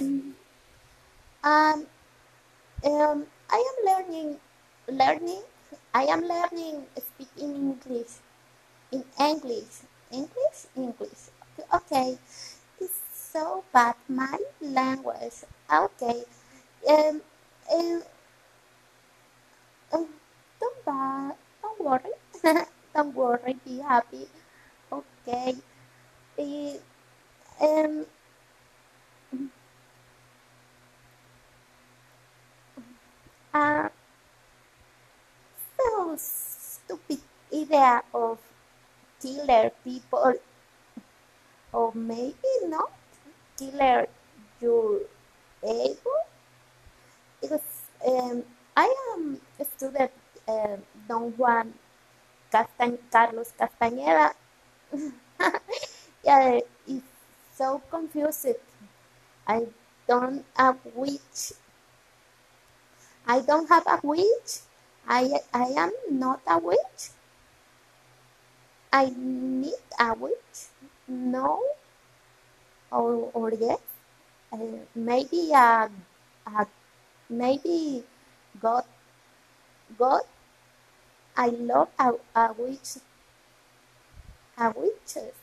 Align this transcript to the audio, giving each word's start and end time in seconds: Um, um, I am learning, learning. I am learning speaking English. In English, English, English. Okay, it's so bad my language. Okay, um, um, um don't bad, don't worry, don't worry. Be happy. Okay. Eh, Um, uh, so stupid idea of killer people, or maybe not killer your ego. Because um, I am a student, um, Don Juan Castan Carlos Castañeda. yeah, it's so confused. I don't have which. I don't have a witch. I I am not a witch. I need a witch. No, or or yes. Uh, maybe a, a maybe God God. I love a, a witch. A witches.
Um, 0.00 0.34
um, 1.42 3.26
I 3.50 3.58
am 3.70 3.76
learning, 3.86 4.36
learning. 4.88 5.42
I 5.94 6.04
am 6.04 6.22
learning 6.22 6.86
speaking 6.98 7.54
English. 7.56 8.12
In 8.92 9.04
English, 9.18 9.84
English, 10.12 10.60
English. 10.76 11.22
Okay, 11.72 12.18
it's 12.80 13.00
so 13.14 13.64
bad 13.72 13.96
my 14.08 14.38
language. 14.60 15.44
Okay, 15.72 16.24
um, 16.88 17.22
um, 17.72 18.02
um 19.92 20.06
don't 20.60 20.84
bad, 20.84 21.34
don't 21.62 21.80
worry, 21.80 22.12
don't 22.94 23.14
worry. 23.14 23.54
Be 23.64 23.78
happy. 23.78 24.28
Okay. 24.92 25.56
Eh, 26.38 26.76
Um, 27.60 28.06
uh, 33.56 33.88
so 35.76 36.16
stupid 36.16 37.20
idea 37.48 38.02
of 38.12 38.38
killer 39.20 39.72
people, 39.84 40.34
or 41.72 41.92
maybe 41.94 42.52
not 42.68 42.92
killer 43.56 44.06
your 44.60 45.00
ego. 45.64 46.16
Because 47.40 47.68
um, 48.04 48.44
I 48.76 48.88
am 49.14 49.40
a 49.60 49.64
student, 49.64 50.12
um, 50.48 50.82
Don 51.08 51.32
Juan 51.36 51.72
Castan 52.52 52.98
Carlos 53.10 53.52
Castañeda. 53.56 54.32
yeah, 56.24 56.60
it's 56.86 57.12
so 57.56 57.80
confused. 57.90 58.60
I 59.46 59.66
don't 60.08 60.44
have 60.56 60.76
which. 60.94 61.56
I 63.26 63.40
don't 63.40 63.68
have 63.68 63.86
a 63.86 64.00
witch. 64.02 64.60
I 65.08 65.40
I 65.54 65.64
am 65.76 65.92
not 66.10 66.40
a 66.46 66.58
witch. 66.58 67.10
I 68.92 69.12
need 69.16 69.82
a 70.00 70.14
witch. 70.14 70.58
No, 71.08 71.62
or 72.92 73.30
or 73.34 73.52
yes. 73.52 73.80
Uh, 74.52 74.58
maybe 74.94 75.52
a, 75.52 75.90
a 76.46 76.66
maybe 77.30 78.04
God 78.60 78.84
God. 79.98 80.22
I 81.36 81.48
love 81.48 81.88
a, 81.98 82.12
a 82.34 82.52
witch. 82.58 82.98
A 84.58 84.70
witches. 84.70 85.34